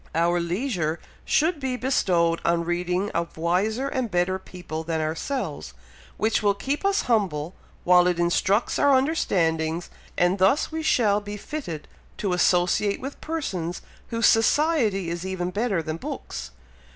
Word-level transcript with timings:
Our 0.15 0.39
leisure 0.39 0.99
should 1.25 1.59
be 1.59 1.75
bestowed 1.77 2.41
on 2.43 2.65
reading 2.65 3.11
of 3.11 3.37
wiser 3.37 3.87
and 3.87 4.09
better 4.09 4.39
people 4.39 4.83
than 4.83 4.99
ourselves, 4.99 5.75
which 6.17 6.41
will 6.41 6.55
keep 6.55 6.83
us 6.83 7.03
humble 7.03 7.53
while 7.83 8.07
it 8.07 8.17
instructs 8.17 8.79
our 8.79 8.97
understandings, 8.97 9.91
and 10.17 10.39
thus 10.39 10.71
we 10.71 10.81
shall 10.81 11.21
be 11.21 11.37
fitted 11.37 11.87
to 12.17 12.33
associate 12.33 12.99
with 12.99 13.21
persons 13.21 13.83
whose 14.07 14.25
society 14.25 15.07
is 15.11 15.23
even 15.23 15.51
better 15.51 15.83
than 15.83 15.97
books. 15.97 16.49